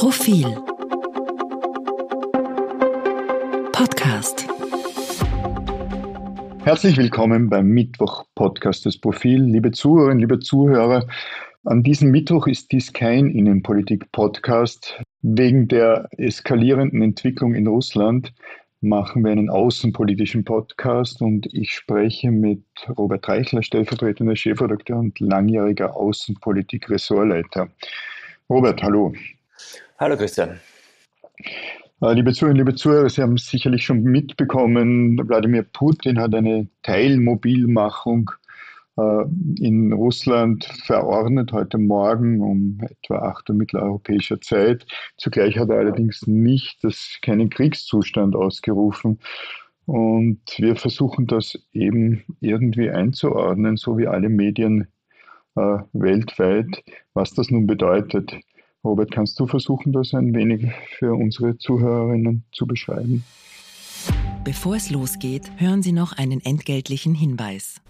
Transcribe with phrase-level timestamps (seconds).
[0.00, 0.46] Profil
[3.70, 4.48] Podcast
[6.64, 9.42] Herzlich willkommen beim Mittwoch-Podcast des Profil.
[9.42, 11.06] Liebe Zuhörerinnen, liebe Zuhörer,
[11.66, 15.02] an diesem Mittwoch ist dies kein Innenpolitik-Podcast.
[15.20, 18.32] Wegen der eskalierenden Entwicklung in Russland
[18.80, 22.64] machen wir einen außenpolitischen Podcast und ich spreche mit
[22.96, 27.68] Robert Reichler, stellvertretender Chefredakteur und langjähriger Außenpolitik-Ressortleiter.
[28.48, 29.12] Robert, hallo.
[30.00, 30.58] Hallo Christian.
[32.00, 38.30] Äh, liebe Zuhörerinnen, liebe Zuhörer, Sie haben sicherlich schon mitbekommen, Wladimir Putin hat eine Teilmobilmachung
[38.96, 39.24] äh,
[39.58, 44.86] in Russland verordnet heute Morgen um etwa 8 Uhr mitteleuropäischer Zeit.
[45.18, 49.18] Zugleich hat er allerdings nicht das, keinen Kriegszustand ausgerufen.
[49.84, 54.88] Und wir versuchen das eben irgendwie einzuordnen, so wie alle Medien
[55.56, 58.32] äh, weltweit, was das nun bedeutet.
[58.82, 63.24] Robert, kannst du versuchen, das ein wenig für unsere Zuhörerinnen zu beschreiben?
[64.44, 67.80] Bevor es losgeht, hören Sie noch einen entgeltlichen Hinweis.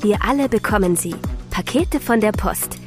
[0.00, 1.14] Wir alle bekommen sie.
[1.50, 2.78] Pakete von der Post.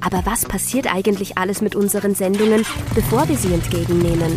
[0.00, 4.32] Aber was passiert eigentlich alles mit unseren Sendungen, bevor wir sie entgegennehmen?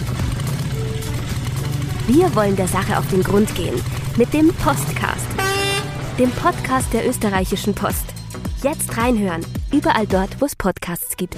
[2.08, 3.76] Wir wollen der Sache auf den Grund gehen
[4.18, 5.28] mit dem Postcast,
[6.20, 8.06] dem Podcast der österreichischen Post.
[8.62, 11.38] Jetzt reinhören, überall dort, wo es Podcasts gibt.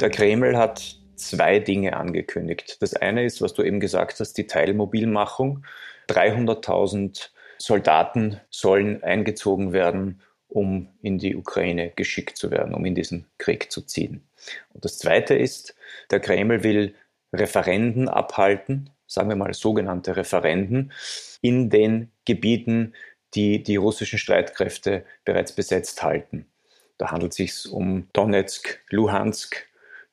[0.00, 2.82] Der Kreml hat zwei Dinge angekündigt.
[2.82, 5.64] Das eine ist, was du eben gesagt hast, die Teilmobilmachung.
[6.10, 13.26] 300.000 Soldaten sollen eingezogen werden, um in die Ukraine geschickt zu werden, um in diesen
[13.38, 14.28] Krieg zu ziehen.
[14.74, 15.74] Und das Zweite ist,
[16.10, 16.94] der Kreml will
[17.32, 20.92] Referenden abhalten, sagen wir mal sogenannte Referenden,
[21.40, 22.92] in den Gebieten,
[23.34, 26.46] die die russischen Streitkräfte bereits besetzt halten.
[26.98, 29.66] Da handelt es sich um Donetsk, Luhansk,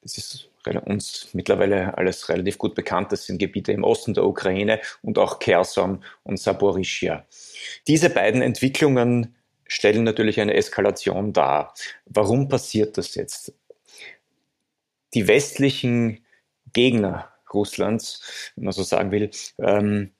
[0.03, 0.49] das ist
[0.85, 3.11] uns mittlerweile alles relativ gut bekannt.
[3.11, 7.25] Das sind Gebiete im Osten der Ukraine und auch Kherson und Saporischia.
[7.87, 9.35] Diese beiden Entwicklungen
[9.67, 11.73] stellen natürlich eine Eskalation dar.
[12.05, 13.53] Warum passiert das jetzt?
[15.13, 16.25] Die westlichen
[16.71, 20.11] Gegner Russlands, wenn man so sagen will, ähm,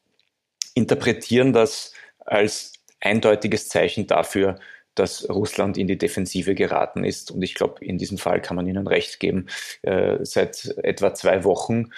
[0.76, 4.60] interpretieren das als eindeutiges Zeichen dafür,
[4.96, 7.32] dass Russland in die Defensive geraten ist.
[7.32, 9.48] Und ich glaube, in diesem Fall kann man Ihnen recht geben.
[9.82, 11.90] Äh, seit etwa zwei Wochen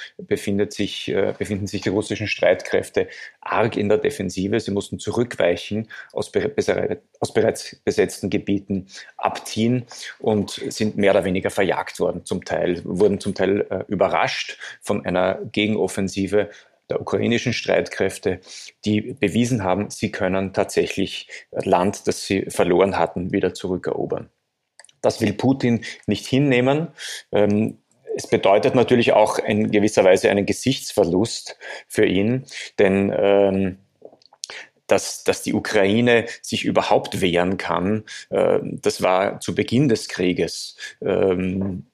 [0.69, 3.07] sich, äh, befinden sich die russischen Streitkräfte
[3.41, 4.59] arg in der Defensive.
[4.59, 6.31] Sie mussten zurückweichen, aus,
[7.19, 9.85] aus bereits besetzten Gebieten abziehen
[10.19, 15.05] und sind mehr oder weniger verjagt worden zum Teil, wurden zum Teil äh, überrascht von
[15.05, 16.50] einer Gegenoffensive
[16.90, 18.40] der ukrainischen Streitkräfte,
[18.85, 24.29] die bewiesen haben, sie können tatsächlich Land, das sie verloren hatten, wieder zurückerobern.
[25.01, 26.90] Das will Putin nicht hinnehmen.
[27.31, 27.79] Ähm,
[28.16, 31.57] es bedeutet natürlich auch in gewisser Weise einen Gesichtsverlust
[31.88, 32.46] für ihn,
[32.79, 33.78] denn ähm,
[34.88, 40.78] dass, dass die Ukraine sich überhaupt wehren kann, äh, das war zu Beginn des Krieges
[41.02, 41.88] ähm,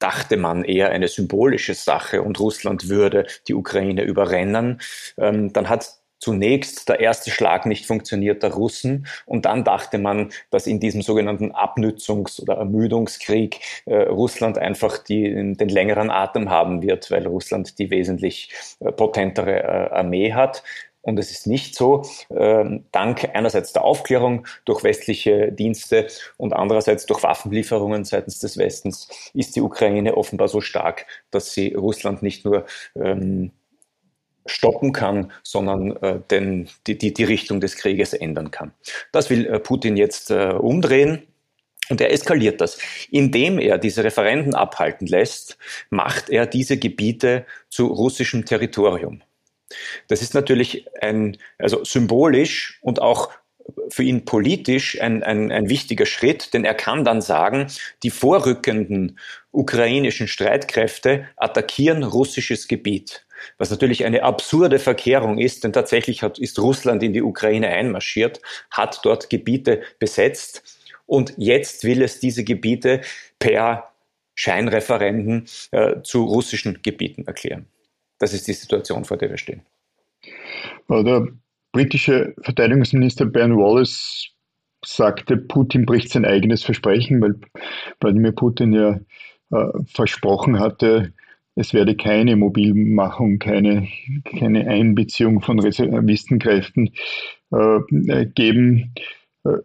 [0.00, 4.80] dachte man eher eine symbolische Sache und Russland würde die Ukraine überrennen.
[5.16, 10.30] Ähm, dann hat zunächst der erste Schlag nicht funktioniert der Russen und dann dachte man,
[10.50, 16.82] dass in diesem sogenannten Abnützungs- oder Ermüdungskrieg äh, Russland einfach die, den längeren Atem haben
[16.82, 20.62] wird, weil Russland die wesentlich äh, potentere äh, Armee hat.
[21.02, 27.06] Und es ist nicht so, äh, dank einerseits der Aufklärung durch westliche Dienste und andererseits
[27.06, 32.44] durch Waffenlieferungen seitens des Westens ist die Ukraine offenbar so stark, dass sie Russland nicht
[32.44, 33.52] nur ähm,
[34.46, 38.72] stoppen kann, sondern äh, den, die, die, die Richtung des Krieges ändern kann.
[39.12, 41.26] Das will äh, Putin jetzt äh, umdrehen.
[41.88, 42.78] Und er eskaliert das.
[43.10, 45.58] Indem er diese Referenden abhalten lässt,
[45.90, 49.22] macht er diese Gebiete zu russischem Territorium.
[50.08, 53.30] Das ist natürlich ein, also symbolisch und auch
[53.88, 57.66] für ihn politisch ein, ein, ein wichtiger Schritt, denn er kann dann sagen,
[58.02, 59.18] die vorrückenden
[59.52, 63.24] ukrainischen Streitkräfte attackieren russisches Gebiet.
[63.58, 68.40] Was natürlich eine absurde Verkehrung ist, denn tatsächlich hat, ist Russland in die Ukraine einmarschiert,
[68.70, 70.62] hat dort Gebiete besetzt
[71.06, 73.00] und jetzt will es diese Gebiete
[73.38, 73.90] per
[74.34, 77.66] Scheinreferenden äh, zu russischen Gebieten erklären.
[78.20, 79.62] Das ist die Situation, vor der wir stehen.
[80.88, 81.26] Der
[81.72, 84.28] britische Verteidigungsminister Ben Wallace
[84.84, 87.40] sagte, Putin bricht sein eigenes Versprechen, weil
[88.00, 89.00] Wladimir Putin ja
[89.50, 91.12] äh, versprochen hatte,
[91.56, 93.88] es werde keine Mobilmachung, keine,
[94.38, 96.90] keine Einbeziehung von Reservistenkräften
[97.50, 98.94] äh, geben.
[99.44, 99.58] Äh,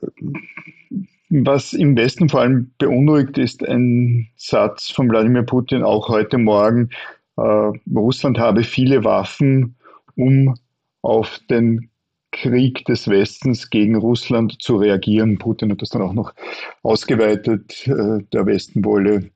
[1.29, 6.89] Was im Westen vor allem beunruhigt, ist ein Satz von Wladimir Putin auch heute Morgen.
[7.37, 9.75] Äh, Russland habe viele Waffen,
[10.15, 10.55] um
[11.01, 11.89] auf den
[12.31, 15.37] Krieg des Westens gegen Russland zu reagieren.
[15.37, 16.33] Putin hat das dann auch noch
[16.83, 17.87] ausgeweitet.
[17.87, 19.31] Äh, der Westen wolle,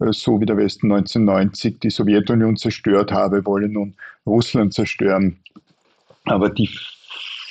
[0.00, 3.94] äh, so wie der Westen 1990 die Sowjetunion zerstört habe, wolle nun
[4.26, 5.38] Russland zerstören.
[6.24, 6.70] Aber die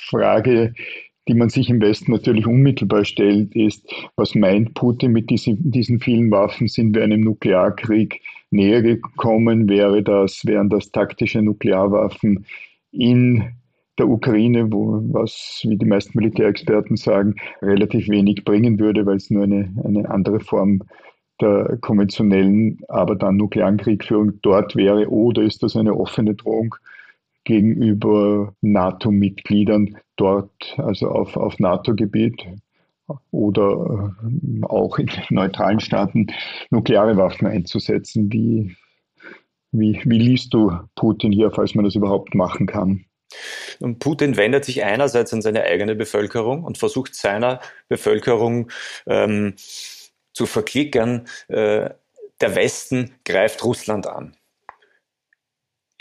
[0.08, 0.74] Frage,
[1.28, 6.00] die man sich im Westen natürlich unmittelbar stellt, ist, was meint Putin mit diesen, diesen
[6.00, 6.66] vielen Waffen?
[6.68, 8.20] Sind wir einem Nuklearkrieg
[8.50, 9.68] näher gekommen?
[9.68, 12.44] Wäre das, wären das taktische Nuklearwaffen
[12.90, 13.44] in
[13.98, 19.30] der Ukraine, wo, was, wie die meisten Militärexperten sagen, relativ wenig bringen würde, weil es
[19.30, 20.82] nur eine, eine andere Form
[21.40, 25.08] der konventionellen, aber dann nuklearen Kriegführung dort wäre?
[25.08, 26.74] Oder ist das eine offene Drohung
[27.44, 32.44] gegenüber NATO-Mitgliedern dort, also auf, auf NATO-Gebiet
[33.30, 36.28] oder äh, auch in neutralen Staaten
[36.70, 38.32] nukleare Waffen einzusetzen.
[38.32, 38.76] Wie,
[39.72, 43.04] wie, wie liest du Putin hier, falls man das überhaupt machen kann?
[43.80, 48.70] Und Putin wendet sich einerseits an seine eigene Bevölkerung und versucht seiner Bevölkerung
[49.06, 49.54] ähm,
[50.32, 51.90] zu verklickern, äh,
[52.40, 54.36] der Westen greift Russland an.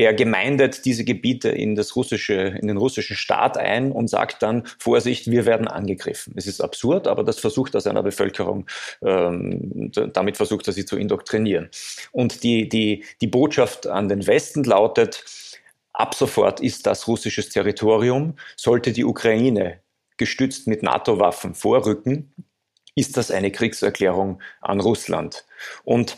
[0.02, 4.64] Er gemeindet diese Gebiete in, das russische, in den russischen Staat ein und sagt dann,
[4.80, 6.34] Vorsicht, wir werden angegriffen.
[6.36, 8.66] Es ist absurd, aber das versucht er seiner Bevölkerung,
[9.06, 11.70] ähm, damit versucht er sie zu indoktrinieren.
[12.12, 15.24] Und die, die, die Botschaft an den Westen lautet,
[15.94, 19.82] ab sofort ist das russisches Territorium, sollte die Ukraine
[20.18, 22.34] gestützt mit NATO-Waffen vorrücken,
[22.96, 25.46] ist das eine Kriegserklärung an Russland.
[25.84, 26.18] Und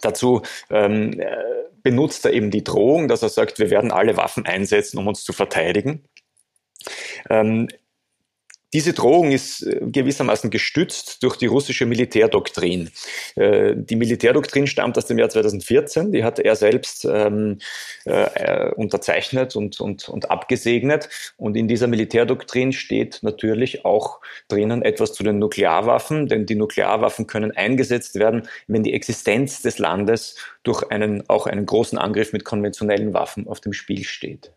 [0.00, 1.36] dazu ähm, äh,
[1.82, 5.24] benutzt er eben die Drohung, dass er sagt, wir werden alle Waffen einsetzen, um uns
[5.24, 6.04] zu verteidigen.
[7.28, 7.68] Ähm,
[8.72, 12.90] diese Drohung ist äh, gewissermaßen gestützt durch die russische Militärdoktrin.
[13.34, 17.58] Äh, die Militärdoktrin stammt aus dem Jahr 2014, die hat er selbst ähm,
[18.04, 21.08] äh, unterzeichnet und, und, und abgesegnet.
[21.36, 27.26] Und in dieser Militärdoktrin steht natürlich auch drinnen etwas zu den Nuklearwaffen, denn die Nuklearwaffen
[27.26, 32.44] können eingesetzt werden, wenn die Existenz des Landes durch einen, auch einen großen Angriff mit
[32.44, 34.52] konventionellen Waffen auf dem Spiel steht.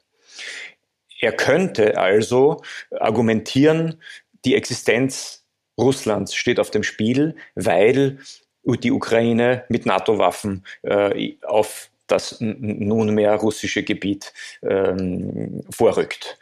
[1.23, 2.61] Er könnte also
[2.91, 4.01] argumentieren,
[4.43, 5.45] die Existenz
[5.79, 8.17] Russlands steht auf dem Spiel, weil
[8.65, 14.33] die Ukraine mit NATO-Waffen äh, auf das nunmehr russische Gebiet
[14.63, 16.37] ähm, vorrückt.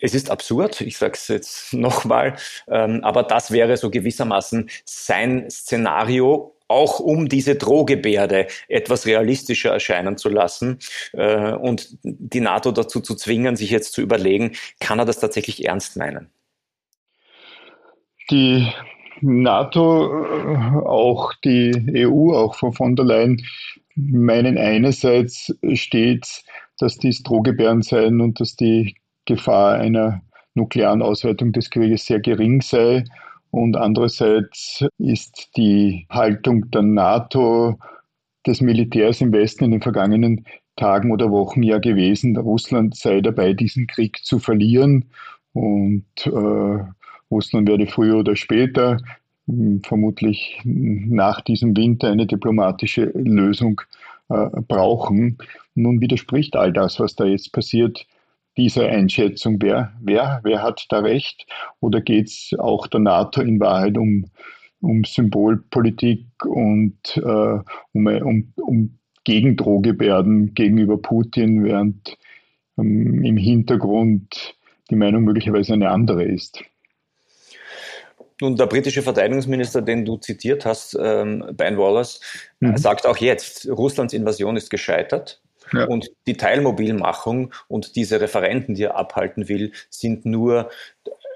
[0.00, 2.36] Es ist absurd, ich sage es jetzt nochmal,
[2.68, 10.16] ähm, aber das wäre so gewissermaßen sein Szenario, auch um diese Drohgebärde etwas realistischer erscheinen
[10.16, 10.78] zu lassen
[11.12, 15.66] äh, und die NATO dazu zu zwingen, sich jetzt zu überlegen, kann er das tatsächlich
[15.66, 16.30] ernst meinen?
[18.30, 18.72] Die
[19.20, 23.44] NATO, äh, auch die EU, auch Frau von der Leyen,
[23.96, 26.44] meinen einerseits stets,
[26.78, 28.94] dass dies Drohgebärden seien und dass die
[29.24, 30.22] Gefahr einer
[30.54, 33.04] nuklearen Ausweitung des Krieges sehr gering sei
[33.50, 37.78] und andererseits ist die Haltung der NATO,
[38.46, 43.52] des Militärs im Westen in den vergangenen Tagen oder Wochen ja gewesen, Russland sei dabei,
[43.52, 45.06] diesen Krieg zu verlieren
[45.52, 46.84] und äh,
[47.30, 48.98] Russland werde früher oder später,
[49.46, 53.80] hm, vermutlich nach diesem Winter, eine diplomatische Lösung
[54.30, 55.38] äh, brauchen.
[55.74, 58.06] Nun widerspricht all das, was da jetzt passiert,
[58.60, 59.56] dieser Einschätzung?
[59.60, 61.46] Wer, wer, wer hat da recht?
[61.80, 64.26] Oder geht es auch der NATO in Wahrheit um,
[64.80, 67.58] um Symbolpolitik und äh,
[67.92, 72.16] um, um, um Gegendrohgebärden gegenüber Putin, während
[72.78, 74.54] ähm, im Hintergrund
[74.90, 76.62] die Meinung möglicherweise eine andere ist?
[78.42, 82.20] Nun, der britische Verteidigungsminister, den du zitiert hast, ähm, Ben Wallace,
[82.60, 82.76] mhm.
[82.76, 85.40] sagt auch jetzt, Russlands Invasion ist gescheitert.
[85.72, 85.84] Ja.
[85.84, 90.70] Und die Teilmobilmachung und diese Referenten, die er abhalten will, sind nur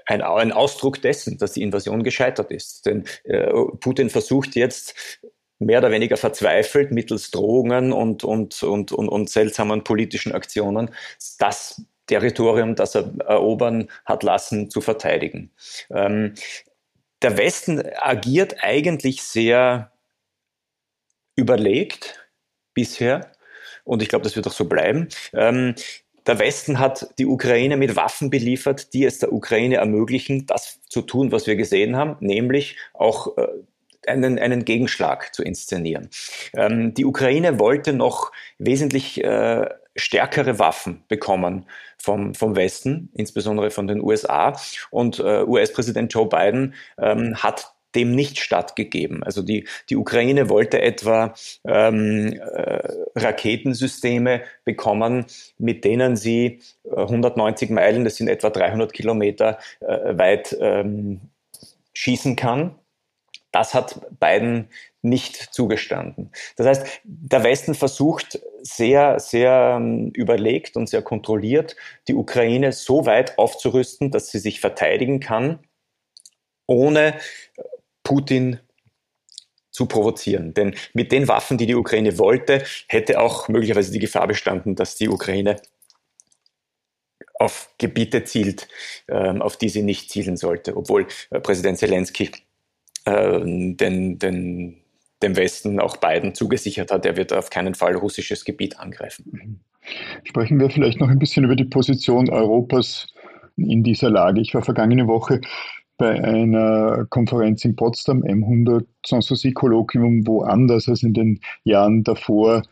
[0.05, 2.85] ein, ein Ausdruck dessen, dass die Invasion gescheitert ist.
[2.85, 5.19] Denn äh, Putin versucht jetzt
[5.59, 10.91] mehr oder weniger verzweifelt mittels Drohungen und, und, und, und, und seltsamen politischen Aktionen
[11.39, 15.51] das Territorium, das er erobern hat lassen, zu verteidigen.
[15.89, 16.35] Ähm,
[17.21, 19.91] der Westen agiert eigentlich sehr
[21.35, 22.29] überlegt
[22.73, 23.31] bisher
[23.85, 25.07] und ich glaube, das wird auch so bleiben.
[25.33, 25.75] Ähm,
[26.27, 31.01] der Westen hat die Ukraine mit Waffen beliefert, die es der Ukraine ermöglichen, das zu
[31.01, 33.47] tun, was wir gesehen haben, nämlich auch äh,
[34.07, 36.09] einen, einen Gegenschlag zu inszenieren.
[36.53, 41.65] Ähm, die Ukraine wollte noch wesentlich äh, stärkere Waffen bekommen
[41.97, 44.59] vom, vom Westen, insbesondere von den USA.
[44.91, 49.23] Und äh, US-Präsident Joe Biden ähm, hat dem nicht stattgegeben.
[49.23, 51.33] Also die, die Ukraine wollte etwa
[51.65, 55.25] ähm, äh, Raketensysteme bekommen,
[55.57, 56.59] mit denen sie
[56.95, 61.21] 190 Meilen, das sind etwa 300 Kilometer äh, weit, ähm,
[61.93, 62.75] schießen kann.
[63.51, 64.67] Das hat Biden
[65.01, 66.31] nicht zugestanden.
[66.57, 71.75] Das heißt, der Westen versucht sehr, sehr ähm, überlegt und sehr kontrolliert,
[72.07, 75.59] die Ukraine so weit aufzurüsten, dass sie sich verteidigen kann,
[76.67, 77.17] ohne
[78.05, 78.59] Putin
[79.71, 80.53] zu provozieren.
[80.53, 84.95] Denn mit den Waffen, die die Ukraine wollte, hätte auch möglicherweise die Gefahr bestanden, dass
[84.95, 85.57] die Ukraine
[87.37, 88.69] auf Gebiete zielt,
[89.09, 92.31] ähm, auf die sie nicht zielen sollte, obwohl äh, Präsident Zelensky
[93.03, 94.81] äh, den, den,
[95.21, 99.25] dem Westen auch Biden zugesichert hat, er wird auf keinen Fall russisches Gebiet angreifen.
[99.31, 99.59] Mhm.
[100.23, 103.07] Sprechen wir vielleicht noch ein bisschen über die Position Europas
[103.57, 104.39] in dieser Lage.
[104.39, 105.41] Ich war vergangene Woche
[105.97, 112.63] bei einer Konferenz in Potsdam, M100 Sanssouci-Kolloquium, wo anders als in den Jahren davor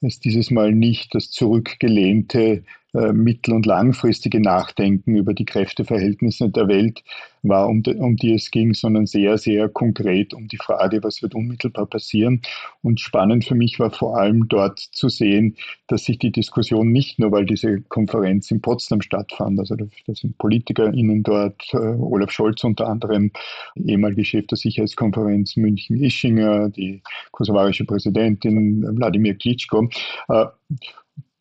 [0.00, 7.02] es dieses Mal nicht das zurückgelehnte mittel- und langfristige Nachdenken über die Kräfteverhältnisse der Welt
[7.42, 11.22] war, um die, um die es ging, sondern sehr, sehr konkret um die Frage, was
[11.22, 12.42] wird unmittelbar passieren.
[12.82, 15.56] Und spannend für mich war vor allem dort zu sehen,
[15.88, 20.38] dass sich die Diskussion nicht nur, weil diese Konferenz in Potsdam stattfand, also da sind
[20.38, 23.30] PolitikerInnen dort, äh, Olaf Scholz unter anderem,
[23.76, 29.88] ehemalige Chef der Sicherheitskonferenz München-Ischinger, die kosovarische Präsidentin Wladimir Klitschko,
[30.28, 30.46] äh,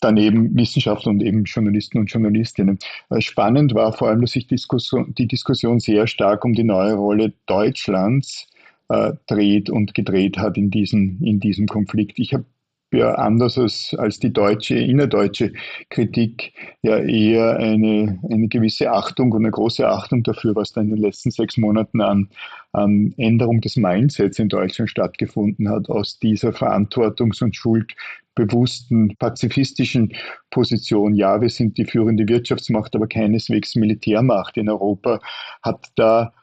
[0.01, 2.79] daneben Wissenschaftler und eben Journalisten und Journalistinnen.
[3.09, 7.33] Äh, spannend war vor allem, dass sich die Diskussion sehr stark um die neue Rolle
[7.45, 8.47] Deutschlands
[8.89, 12.19] äh, dreht und gedreht hat in diesem, in diesem Konflikt.
[12.19, 12.45] Ich habe
[12.91, 15.53] ja anders als, als die deutsche, innerdeutsche
[15.89, 20.89] Kritik ja eher eine, eine gewisse Achtung und eine große Achtung dafür, was da in
[20.89, 22.29] den letzten sechs Monaten an,
[22.73, 30.13] an Änderung des Mindsets in Deutschland stattgefunden hat, aus dieser Verantwortungs- und schuldbewussten pazifistischen
[30.49, 35.19] Position, ja, wir sind die führende Wirtschaftsmacht, aber keineswegs Militärmacht in Europa,
[35.61, 36.33] hat da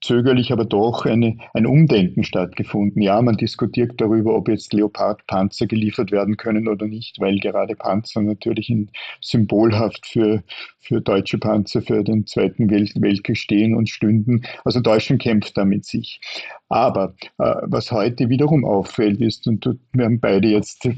[0.00, 3.02] zögerlich, aber doch eine, ein Umdenken stattgefunden.
[3.02, 8.22] Ja, man diskutiert darüber, ob jetzt Leopard-Panzer geliefert werden können oder nicht, weil gerade Panzer
[8.22, 8.72] natürlich
[9.20, 10.42] symbolhaft für,
[10.80, 14.42] für deutsche Panzer für den Zweiten Welt, Weltkrieg stehen und stünden.
[14.64, 16.20] Also Deutschland kämpft da mit sich.
[16.68, 20.88] Aber äh, was heute wiederum auffällt ist, und wir haben beide jetzt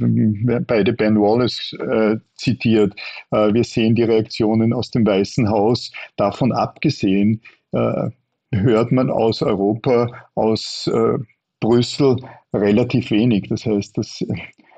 [0.67, 2.95] beide Ben Wallace äh, zitiert,
[3.31, 7.41] äh, wir sehen die Reaktionen aus dem Weißen Haus, davon abgesehen,
[7.73, 8.11] äh,
[8.53, 11.19] hört man aus Europa, aus äh,
[11.61, 12.17] Brüssel
[12.53, 13.49] relativ wenig.
[13.49, 14.25] Das heißt, dass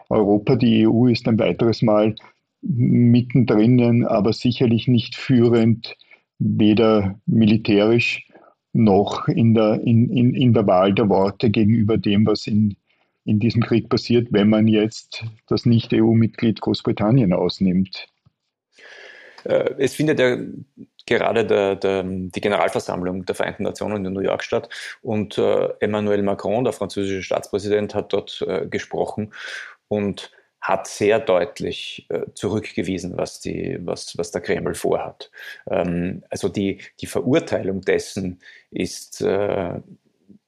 [0.09, 2.14] Europa, die EU ist ein weiteres Mal
[2.61, 5.97] mittendrin, aber sicherlich nicht führend,
[6.38, 8.26] weder militärisch
[8.73, 12.76] noch in der, in, in, in der Wahl der Worte gegenüber dem, was in,
[13.25, 18.09] in diesem Krieg passiert, wenn man jetzt das Nicht-EU-Mitglied Großbritannien ausnimmt.
[19.45, 20.37] Äh, es findet ja
[21.06, 24.68] gerade der, der, die Generalversammlung der Vereinten Nationen in New York statt
[25.02, 29.32] und äh, Emmanuel Macron, der französische Staatspräsident, hat dort äh, gesprochen
[29.88, 30.30] und
[30.62, 35.30] hat sehr deutlich äh, zurückgewiesen, was, die, was, was der Kreml vorhat.
[35.68, 38.40] Ähm, also die, die Verurteilung dessen
[38.71, 39.80] ist, äh,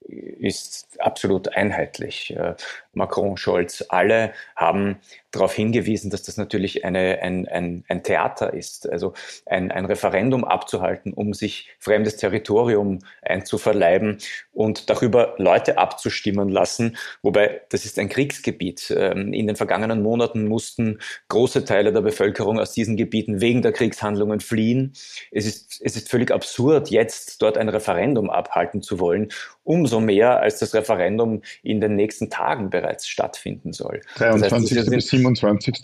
[0.08, 2.34] ist absolut einheitlich.
[2.36, 2.54] Äh,
[2.96, 4.98] Macron, Scholz, alle haben
[5.34, 9.14] darauf hingewiesen, dass das natürlich eine, ein, ein, ein Theater ist, also
[9.46, 14.18] ein, ein Referendum abzuhalten, um sich fremdes Territorium einzuverleiben
[14.52, 16.96] und darüber Leute abzustimmen lassen.
[17.22, 18.94] Wobei das ist ein Kriegsgebiet.
[18.96, 23.72] Ähm, in den vergangenen Monaten mussten große Teile der Bevölkerung aus diesen Gebieten wegen der
[23.72, 24.92] Kriegshandlungen fliehen.
[25.32, 29.28] Es ist, es ist völlig absurd, jetzt dort ein Referendum abhalten zu wollen.
[29.64, 34.00] Umso mehr, als das Referendum in den nächsten Tagen bereits stattfinden soll.
[34.16, 34.70] 23.
[34.70, 35.74] Das heißt, bis 27.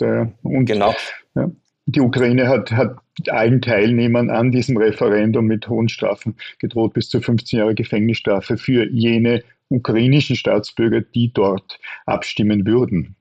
[0.42, 0.94] Und genau.
[1.34, 1.50] Ja,
[1.86, 2.96] die Ukraine hat, hat
[3.28, 8.88] allen Teilnehmern an diesem Referendum mit hohen Strafen gedroht, bis zu 15 Jahre Gefängnisstrafe für
[8.90, 13.16] jene ukrainischen Staatsbürger, die dort abstimmen würden.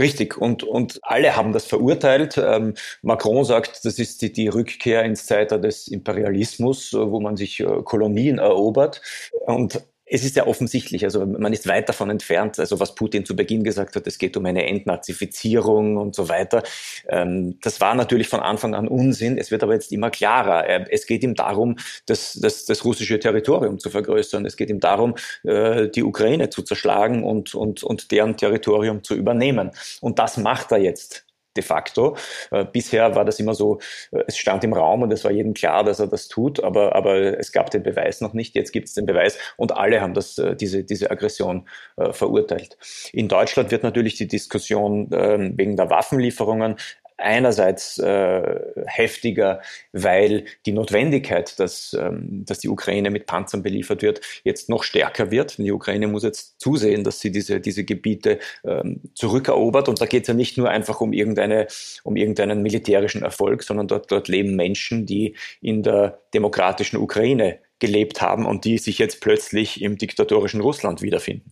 [0.00, 2.36] Richtig, und, und alle haben das verurteilt.
[2.36, 7.60] Ähm, Macron sagt, das ist die, die Rückkehr ins Zeitalter des Imperialismus, wo man sich
[7.60, 9.00] äh, Kolonien erobert.
[9.46, 9.80] Und
[10.12, 13.64] es ist ja offensichtlich, also man ist weit davon entfernt, also was Putin zu Beginn
[13.64, 16.62] gesagt hat, es geht um eine Entnazifizierung und so weiter.
[17.08, 20.90] Ähm, das war natürlich von Anfang an Unsinn, es wird aber jetzt immer klarer.
[20.92, 25.14] Es geht ihm darum, das, das, das russische Territorium zu vergrößern, es geht ihm darum,
[25.44, 29.70] äh, die Ukraine zu zerschlagen und, und, und deren Territorium zu übernehmen.
[30.02, 31.24] Und das macht er jetzt
[31.56, 32.16] de facto.
[32.50, 33.78] Äh, bisher war das immer so,
[34.10, 36.94] äh, es stand im Raum und es war jedem klar, dass er das tut, aber,
[36.94, 38.54] aber es gab den Beweis noch nicht.
[38.54, 42.76] Jetzt gibt es den Beweis und alle haben das, äh, diese, diese Aggression verurteilt.
[43.12, 46.76] In Deutschland wird natürlich die Diskussion äh, wegen der Waffenlieferungen
[47.22, 49.60] einerseits äh, heftiger,
[49.92, 55.30] weil die Notwendigkeit, dass, ähm, dass die Ukraine mit Panzern beliefert wird, jetzt noch stärker
[55.30, 55.58] wird.
[55.58, 59.88] Die Ukraine muss jetzt zusehen, dass sie diese, diese Gebiete ähm, zurückerobert.
[59.88, 61.66] Und da geht es ja nicht nur einfach um, irgendeine,
[62.04, 68.22] um irgendeinen militärischen Erfolg, sondern dort, dort leben Menschen, die in der demokratischen Ukraine gelebt
[68.22, 71.51] haben und die sich jetzt plötzlich im diktatorischen Russland wiederfinden.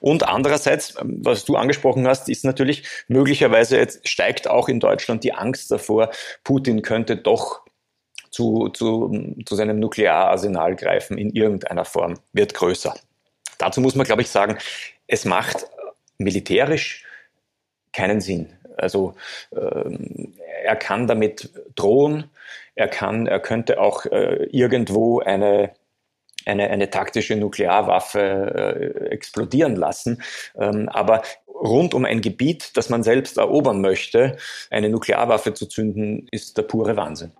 [0.00, 5.24] Und andererseits, ähm, was du angesprochen hast, ist natürlich möglicherweise jetzt steigt auch in Deutschland
[5.24, 6.10] die Angst davor,
[6.44, 7.62] Putin könnte doch
[8.30, 12.94] zu, zu, zu seinem Nukleararsenal greifen in irgendeiner Form, wird größer.
[13.58, 14.58] Dazu muss man, glaube ich, sagen,
[15.06, 15.66] es macht
[16.18, 17.04] militärisch
[17.92, 18.52] keinen Sinn.
[18.76, 19.14] Also
[19.52, 22.30] ähm, er kann damit drohen,
[22.74, 25.72] er kann, er könnte auch äh, irgendwo eine
[26.46, 30.22] eine, eine taktische Nuklearwaffe äh, explodieren lassen.
[30.58, 34.36] Ähm, aber rund um ein Gebiet, das man selbst erobern möchte,
[34.70, 37.32] eine Nuklearwaffe zu zünden, ist der pure Wahnsinn.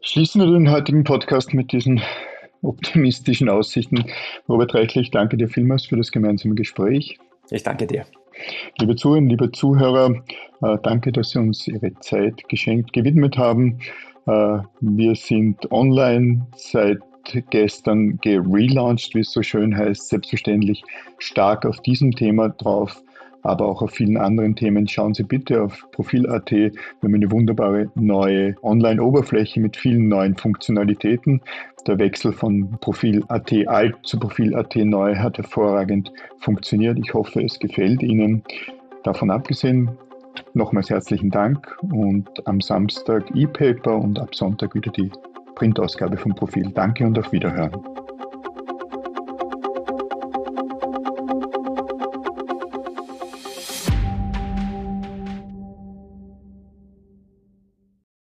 [0.00, 2.02] Schließen wir den heutigen Podcast mit diesen
[2.62, 4.04] optimistischen Aussichten.
[4.48, 7.18] Robert Reichlich, danke dir vielmals für das gemeinsame Gespräch.
[7.50, 8.04] Ich danke dir.
[8.78, 10.22] Liebe Zuhörerinnen, liebe Zuhörer,
[10.62, 13.78] äh, danke, dass Sie uns Ihre Zeit geschenkt, gewidmet haben.
[14.26, 16.98] Äh, wir sind online seit
[17.50, 20.82] gestern gelauncht, wie es so schön heißt, selbstverständlich
[21.18, 23.02] stark auf diesem Thema drauf,
[23.42, 24.86] aber auch auf vielen anderen Themen.
[24.88, 26.50] Schauen Sie bitte auf Profil.at.
[26.50, 31.40] Wir haben eine wunderbare neue Online-Oberfläche mit vielen neuen Funktionalitäten.
[31.86, 36.98] Der Wechsel von Profil.at alt zu Profil.at neu hat hervorragend funktioniert.
[36.98, 38.44] Ich hoffe, es gefällt Ihnen.
[39.02, 39.90] Davon abgesehen,
[40.54, 45.10] nochmals herzlichen Dank und am Samstag E-Paper und ab Sonntag wieder die
[45.54, 46.70] Printausgabe vom Profil.
[46.72, 48.01] Danke und auf Wiederhören.